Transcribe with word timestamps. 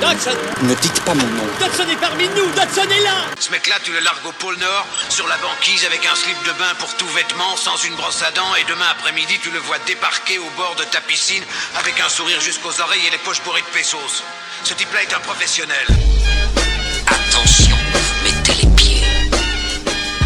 Dodson 0.00 0.36
Ne 0.62 0.74
dites 0.74 1.00
pas 1.04 1.14
mon 1.14 1.26
nom. 1.26 1.44
Dodson 1.60 1.88
est 1.88 1.96
parmi 1.96 2.28
nous 2.28 2.46
Dodson 2.52 2.88
est 2.90 3.02
là 3.02 3.26
Ce 3.38 3.50
mec-là, 3.50 3.76
tu 3.82 3.92
le 3.92 4.00
largues 4.00 4.26
au 4.26 4.32
pôle 4.32 4.56
Nord, 4.58 4.86
sur 5.08 5.26
la 5.26 5.36
banquise 5.38 5.84
avec 5.84 6.04
un 6.06 6.14
slip 6.14 6.36
de 6.44 6.52
bain 6.52 6.72
pour 6.78 6.94
tout 6.96 7.08
vêtement, 7.08 7.56
sans 7.56 7.76
une 7.84 7.94
brosse 7.94 8.22
à 8.22 8.30
dents, 8.32 8.54
et 8.60 8.64
demain 8.64 8.86
après-midi, 8.90 9.38
tu 9.42 9.50
le 9.50 9.58
vois 9.58 9.78
débarquer 9.86 10.38
au 10.38 10.50
bord 10.56 10.74
de 10.76 10.84
ta 10.84 11.00
piscine 11.00 11.42
avec 11.78 11.98
un 12.00 12.08
sourire 12.08 12.40
jusqu'aux 12.40 12.80
oreilles 12.80 13.06
et 13.06 13.10
les 13.10 13.18
poches 13.18 13.42
bourrées 13.42 13.62
de 13.62 13.78
pesos. 13.78 14.22
Ce 14.64 14.74
type-là 14.74 15.02
est 15.02 15.14
un 15.14 15.20
professionnel. 15.20 15.86
Attention, 17.06 17.76
mettez 18.24 18.54
les 18.62 18.74
pieds. 18.74 19.04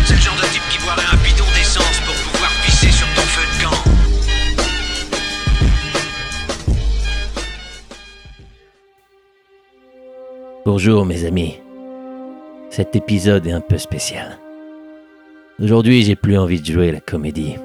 C'est 0.06 0.14
le 0.14 0.20
genre 0.20 0.36
de 0.36 0.46
type 0.46 0.68
qui 0.70 0.78
boirait 0.78 1.06
un 1.12 1.16
bidon 1.16 1.46
d'essence 1.54 1.98
pour 2.06 2.29
Bonjour 10.66 11.06
mes 11.06 11.24
amis. 11.24 11.58
Cet 12.68 12.94
épisode 12.94 13.46
est 13.46 13.52
un 13.52 13.62
peu 13.62 13.78
spécial. 13.78 14.38
Aujourd'hui, 15.58 16.02
j'ai 16.02 16.16
plus 16.16 16.36
envie 16.36 16.60
de 16.60 16.66
jouer 16.66 16.92
la 16.92 17.00
comédie. 17.00 17.56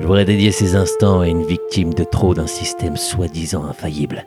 Je 0.00 0.04
voudrais 0.04 0.24
dédier 0.24 0.50
ces 0.50 0.74
instants 0.74 1.20
à 1.20 1.28
une 1.28 1.44
victime 1.44 1.94
de 1.94 2.02
trop 2.02 2.34
d'un 2.34 2.48
système 2.48 2.96
soi-disant 2.96 3.62
infaillible. 3.66 4.26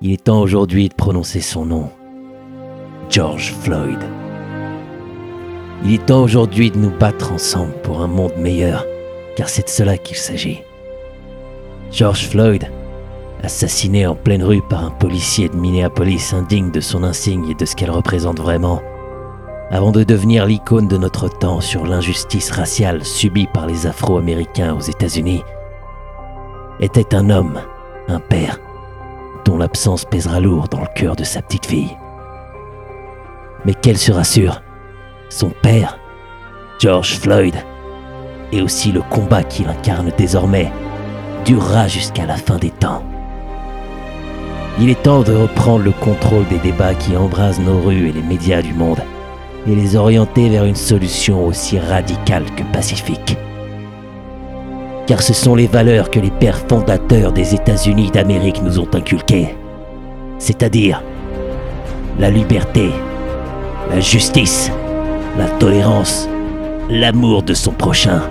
Il 0.00 0.12
est 0.12 0.24
temps 0.24 0.40
aujourd'hui 0.40 0.88
de 0.88 0.94
prononcer 0.94 1.40
son 1.40 1.66
nom. 1.66 1.90
George 3.08 3.52
Floyd. 3.52 3.98
Il 5.84 5.94
est 5.94 6.06
temps 6.06 6.22
aujourd'hui 6.22 6.70
de 6.70 6.78
nous 6.78 6.96
battre 6.96 7.32
ensemble 7.32 7.72
pour 7.82 8.00
un 8.00 8.06
monde 8.06 8.36
meilleur, 8.38 8.86
car 9.34 9.48
c'est 9.48 9.64
de 9.64 9.68
cela 9.68 9.98
qu'il 9.98 10.16
s'agit. 10.16 10.60
George 11.90 12.28
Floyd, 12.28 12.70
assassiné 13.42 14.06
en 14.06 14.14
pleine 14.14 14.42
rue 14.42 14.62
par 14.62 14.84
un 14.84 14.90
policier 14.90 15.48
de 15.48 15.56
Minneapolis 15.56 16.32
indigne 16.32 16.70
de 16.70 16.80
son 16.80 17.02
insigne 17.02 17.48
et 17.48 17.54
de 17.54 17.64
ce 17.64 17.74
qu'elle 17.74 17.90
représente 17.90 18.40
vraiment, 18.40 18.80
avant 19.70 19.92
de 19.92 20.02
devenir 20.02 20.46
l'icône 20.46 20.88
de 20.88 20.96
notre 20.96 21.28
temps 21.28 21.60
sur 21.60 21.86
l'injustice 21.86 22.50
raciale 22.50 23.04
subie 23.04 23.46
par 23.46 23.66
les 23.66 23.86
Afro-Américains 23.86 24.74
aux 24.74 24.80
États-Unis, 24.80 25.42
était 26.80 27.14
un 27.14 27.30
homme, 27.30 27.60
un 28.08 28.20
père, 28.20 28.58
dont 29.44 29.58
l'absence 29.58 30.04
pèsera 30.04 30.40
lourd 30.40 30.68
dans 30.68 30.80
le 30.80 30.88
cœur 30.94 31.16
de 31.16 31.24
sa 31.24 31.42
petite 31.42 31.66
fille. 31.66 31.96
Mais 33.64 33.74
qu'elle 33.74 33.98
se 33.98 34.12
rassure, 34.12 34.62
son 35.28 35.50
père, 35.62 35.98
George 36.78 37.18
Floyd, 37.18 37.54
et 38.52 38.62
aussi 38.62 38.90
le 38.90 39.02
combat 39.02 39.44
qu'il 39.44 39.68
incarne 39.68 40.10
désormais, 40.16 40.72
durera 41.44 41.86
jusqu'à 41.86 42.26
la 42.26 42.36
fin 42.36 42.56
des 42.56 42.70
temps. 42.70 43.04
Il 44.82 44.88
est 44.88 45.02
temps 45.02 45.20
de 45.20 45.34
reprendre 45.34 45.84
le 45.84 45.90
contrôle 45.90 46.46
des 46.48 46.58
débats 46.58 46.94
qui 46.94 47.14
embrasent 47.14 47.60
nos 47.60 47.80
rues 47.82 48.08
et 48.08 48.12
les 48.12 48.22
médias 48.22 48.62
du 48.62 48.72
monde 48.72 49.00
et 49.68 49.74
les 49.74 49.94
orienter 49.94 50.48
vers 50.48 50.64
une 50.64 50.74
solution 50.74 51.46
aussi 51.46 51.78
radicale 51.78 52.44
que 52.56 52.62
pacifique. 52.72 53.36
Car 55.06 55.20
ce 55.20 55.34
sont 55.34 55.54
les 55.54 55.66
valeurs 55.66 56.10
que 56.10 56.18
les 56.18 56.30
pères 56.30 56.66
fondateurs 56.66 57.32
des 57.32 57.54
États-Unis 57.54 58.10
d'Amérique 58.10 58.62
nous 58.62 58.78
ont 58.78 58.88
inculquées, 58.94 59.54
c'est-à-dire 60.38 61.02
la 62.18 62.30
liberté, 62.30 62.90
la 63.90 64.00
justice, 64.00 64.72
la 65.36 65.48
tolérance, 65.58 66.26
l'amour 66.88 67.42
de 67.42 67.52
son 67.52 67.72
prochain, 67.72 68.22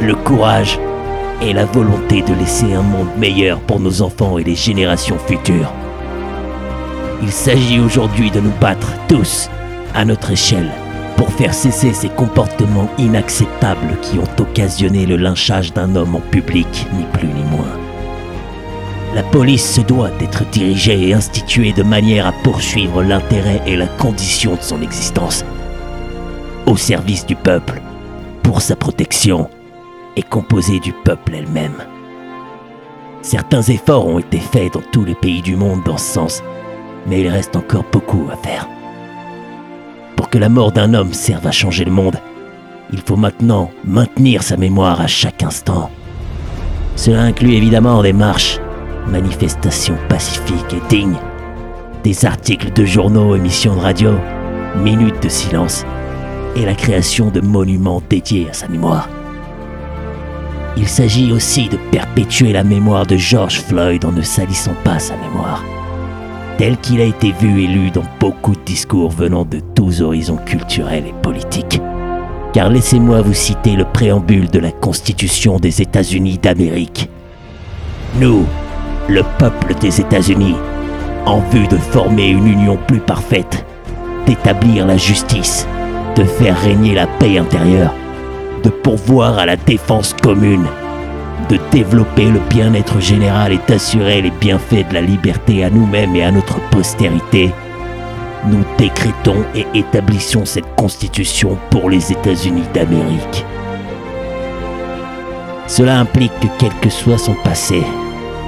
le 0.00 0.16
courage 0.16 0.80
et 1.42 1.52
la 1.52 1.64
volonté 1.64 2.22
de 2.22 2.34
laisser 2.34 2.72
un 2.74 2.82
monde 2.82 3.08
meilleur 3.18 3.60
pour 3.60 3.80
nos 3.80 4.02
enfants 4.02 4.38
et 4.38 4.44
les 4.44 4.54
générations 4.54 5.18
futures. 5.18 5.72
Il 7.22 7.30
s'agit 7.30 7.80
aujourd'hui 7.80 8.30
de 8.30 8.40
nous 8.40 8.52
battre 8.60 8.92
tous, 9.08 9.48
à 9.94 10.04
notre 10.04 10.30
échelle, 10.30 10.70
pour 11.16 11.30
faire 11.32 11.54
cesser 11.54 11.92
ces 11.92 12.08
comportements 12.08 12.90
inacceptables 12.98 13.96
qui 14.02 14.18
ont 14.18 14.42
occasionné 14.42 15.06
le 15.06 15.16
lynchage 15.16 15.72
d'un 15.72 15.96
homme 15.96 16.14
en 16.14 16.20
public, 16.20 16.86
ni 16.94 17.04
plus 17.12 17.28
ni 17.28 17.42
moins. 17.44 17.72
La 19.14 19.22
police 19.22 19.76
se 19.76 19.80
doit 19.80 20.10
d'être 20.18 20.44
dirigée 20.50 21.08
et 21.08 21.14
instituée 21.14 21.72
de 21.72 21.82
manière 21.82 22.26
à 22.26 22.32
poursuivre 22.32 23.02
l'intérêt 23.02 23.62
et 23.66 23.76
la 23.76 23.86
condition 23.86 24.56
de 24.56 24.62
son 24.62 24.82
existence, 24.82 25.44
au 26.66 26.76
service 26.76 27.24
du 27.24 27.34
peuple, 27.34 27.80
pour 28.42 28.60
sa 28.60 28.76
protection 28.76 29.48
est 30.16 30.28
composée 30.28 30.80
du 30.80 30.92
peuple 30.92 31.34
elle-même. 31.34 31.76
Certains 33.22 33.62
efforts 33.62 34.06
ont 34.06 34.18
été 34.18 34.38
faits 34.38 34.74
dans 34.74 34.82
tous 34.92 35.04
les 35.04 35.14
pays 35.14 35.42
du 35.42 35.56
monde 35.56 35.82
dans 35.84 35.98
ce 35.98 36.12
sens, 36.12 36.42
mais 37.06 37.20
il 37.20 37.28
reste 37.28 37.56
encore 37.56 37.84
beaucoup 37.92 38.26
à 38.32 38.36
faire. 38.36 38.68
Pour 40.16 40.30
que 40.30 40.38
la 40.38 40.48
mort 40.48 40.72
d'un 40.72 40.94
homme 40.94 41.12
serve 41.12 41.46
à 41.46 41.52
changer 41.52 41.84
le 41.84 41.90
monde, 41.90 42.18
il 42.92 43.00
faut 43.00 43.16
maintenant 43.16 43.70
maintenir 43.84 44.42
sa 44.42 44.56
mémoire 44.56 45.00
à 45.00 45.06
chaque 45.06 45.42
instant. 45.42 45.90
Cela 46.94 47.22
inclut 47.22 47.54
évidemment 47.54 48.02
des 48.02 48.12
marches, 48.12 48.58
manifestations 49.08 49.98
pacifiques 50.08 50.72
et 50.72 50.88
dignes, 50.88 51.18
des 52.04 52.24
articles 52.24 52.72
de 52.72 52.84
journaux, 52.84 53.34
émissions 53.34 53.74
de 53.74 53.80
radio, 53.80 54.12
minutes 54.76 55.22
de 55.22 55.28
silence 55.28 55.84
et 56.54 56.64
la 56.64 56.74
création 56.74 57.30
de 57.30 57.40
monuments 57.40 58.02
dédiés 58.08 58.48
à 58.48 58.52
sa 58.52 58.68
mémoire. 58.68 59.08
Il 60.76 60.88
s'agit 60.88 61.32
aussi 61.32 61.68
de 61.68 61.78
perpétuer 61.90 62.52
la 62.52 62.62
mémoire 62.62 63.06
de 63.06 63.16
George 63.16 63.60
Floyd 63.60 64.04
en 64.04 64.12
ne 64.12 64.22
salissant 64.22 64.74
pas 64.84 64.98
sa 64.98 65.16
mémoire, 65.16 65.64
tel 66.58 66.76
qu'il 66.76 67.00
a 67.00 67.04
été 67.04 67.32
vu 67.32 67.62
et 67.62 67.66
lu 67.66 67.90
dans 67.90 68.04
beaucoup 68.20 68.54
de 68.54 68.64
discours 68.64 69.10
venant 69.10 69.44
de 69.44 69.60
tous 69.74 70.02
horizons 70.02 70.36
culturels 70.36 71.06
et 71.06 71.14
politiques. 71.22 71.80
Car 72.52 72.68
laissez-moi 72.68 73.22
vous 73.22 73.34
citer 73.34 73.72
le 73.72 73.84
préambule 73.84 74.50
de 74.50 74.58
la 74.58 74.70
Constitution 74.70 75.58
des 75.58 75.80
États-Unis 75.80 76.38
d'Amérique. 76.38 77.08
Nous, 78.20 78.44
le 79.08 79.22
peuple 79.38 79.74
des 79.80 80.00
États-Unis, 80.00 80.56
en 81.24 81.40
vue 81.50 81.66
de 81.68 81.76
former 81.76 82.28
une 82.28 82.46
union 82.46 82.78
plus 82.86 83.00
parfaite, 83.00 83.64
d'établir 84.26 84.86
la 84.86 84.96
justice, 84.96 85.66
de 86.16 86.24
faire 86.24 86.60
régner 86.60 86.94
la 86.94 87.06
paix 87.06 87.38
intérieure, 87.38 87.94
de 88.66 88.70
pourvoir 88.70 89.38
à 89.38 89.46
la 89.46 89.54
défense 89.54 90.12
commune, 90.12 90.66
de 91.48 91.56
développer 91.70 92.24
le 92.24 92.40
bien-être 92.50 93.00
général 93.00 93.52
et 93.52 93.60
d'assurer 93.68 94.20
les 94.20 94.32
bienfaits 94.32 94.88
de 94.88 94.94
la 94.94 95.02
liberté 95.02 95.62
à 95.62 95.70
nous-mêmes 95.70 96.16
et 96.16 96.24
à 96.24 96.32
notre 96.32 96.58
postérité, 96.70 97.52
nous 98.48 98.64
décrétons 98.76 99.44
et 99.54 99.66
établissons 99.72 100.44
cette 100.44 100.74
constitution 100.74 101.56
pour 101.70 101.88
les 101.88 102.10
États-Unis 102.10 102.64
d'Amérique. 102.74 103.44
Cela 105.68 106.00
implique 106.00 106.36
que 106.40 106.48
quel 106.58 106.74
que 106.80 106.90
soit 106.90 107.18
son 107.18 107.34
passé, 107.44 107.84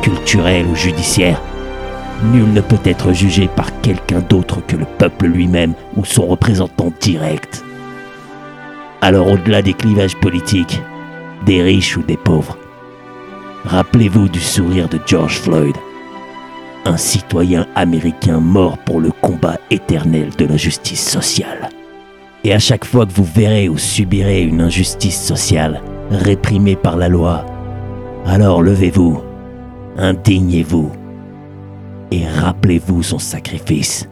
culturel 0.02 0.66
ou 0.66 0.74
judiciaire, 0.74 1.40
nul 2.32 2.52
ne 2.52 2.60
peut 2.60 2.80
être 2.84 3.12
jugé 3.12 3.46
par 3.46 3.80
quelqu'un 3.82 4.18
d'autre 4.18 4.66
que 4.66 4.74
le 4.74 4.84
peuple 4.84 5.26
lui-même 5.26 5.74
ou 5.96 6.04
son 6.04 6.26
représentant 6.26 6.92
direct. 7.00 7.62
Alors 9.08 9.32
au-delà 9.32 9.62
des 9.62 9.72
clivages 9.72 10.16
politiques, 10.16 10.82
des 11.46 11.62
riches 11.62 11.96
ou 11.96 12.02
des 12.02 12.18
pauvres, 12.18 12.58
rappelez-vous 13.64 14.28
du 14.28 14.38
sourire 14.38 14.86
de 14.86 15.00
George 15.06 15.40
Floyd, 15.40 15.74
un 16.84 16.98
citoyen 16.98 17.66
américain 17.74 18.38
mort 18.38 18.76
pour 18.76 19.00
le 19.00 19.10
combat 19.10 19.56
éternel 19.70 20.28
de 20.36 20.44
la 20.44 20.58
justice 20.58 21.02
sociale. 21.02 21.70
Et 22.44 22.52
à 22.52 22.58
chaque 22.58 22.84
fois 22.84 23.06
que 23.06 23.14
vous 23.14 23.24
verrez 23.24 23.70
ou 23.70 23.78
subirez 23.78 24.42
une 24.42 24.60
injustice 24.60 25.18
sociale 25.18 25.80
réprimée 26.10 26.76
par 26.76 26.98
la 26.98 27.08
loi, 27.08 27.46
alors 28.26 28.60
levez-vous, 28.60 29.22
indignez-vous 29.96 30.92
et 32.10 32.26
rappelez-vous 32.26 33.02
son 33.02 33.18
sacrifice, 33.18 34.06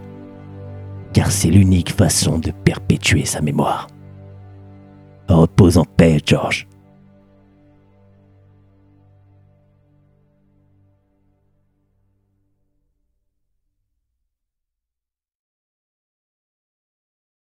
car 1.13 1.31
c'est 1.31 1.51
l'unique 1.51 1.93
façon 1.93 2.39
de 2.39 2.51
perpétuer 2.51 3.27
sa 3.27 3.43
mémoire. 3.43 3.89
Repose 5.29 5.79
en 5.79 5.85
paix, 5.85 6.23
George. 6.25 6.67